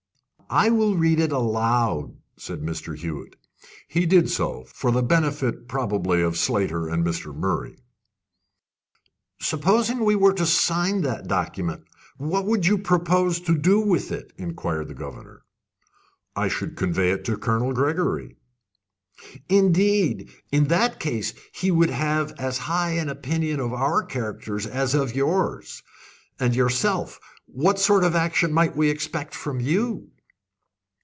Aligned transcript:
"I 0.53 0.69
will 0.69 0.97
read 0.97 1.21
it 1.21 1.31
aloud," 1.31 2.17
said 2.35 2.59
Mr. 2.59 2.93
Hewett. 2.93 3.37
He 3.87 4.05
did 4.05 4.29
so 4.29 4.65
for 4.73 4.91
the 4.91 5.01
benefit, 5.01 5.69
probably, 5.69 6.21
of 6.21 6.37
Slater 6.37 6.89
and 6.89 7.05
Mr. 7.05 7.33
Murray. 7.33 7.77
"Supposing 9.39 10.03
we 10.03 10.17
were 10.17 10.33
to 10.33 10.45
sign 10.45 11.03
that 11.03 11.29
document, 11.29 11.85
what 12.17 12.45
would 12.45 12.65
you 12.65 12.77
propose 12.77 13.39
to 13.39 13.57
do 13.57 13.79
with 13.79 14.11
it?" 14.11 14.33
inquired 14.35 14.89
the 14.89 14.93
governor. 14.93 15.43
"I 16.35 16.49
should 16.49 16.75
convey 16.75 17.11
it 17.11 17.23
to 17.27 17.37
Colonel 17.37 17.71
Gregory." 17.71 18.35
"Indeed! 19.47 20.33
In 20.51 20.65
that 20.65 20.99
case 20.99 21.33
he 21.53 21.71
would 21.71 21.91
have 21.91 22.33
as 22.37 22.57
high 22.67 22.91
an 22.95 23.07
opinion 23.07 23.61
of 23.61 23.71
our 23.71 24.03
characters 24.03 24.65
as 24.67 24.95
of 24.95 25.15
yours. 25.15 25.81
And 26.41 26.53
yourself 26.53 27.21
what 27.45 27.79
sort 27.79 28.03
of 28.03 28.15
action 28.17 28.51
might 28.51 28.75
we 28.75 28.89
expect 28.89 29.33
from 29.33 29.61
you?" 29.61 30.09